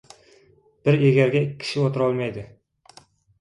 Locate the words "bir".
0.87-0.97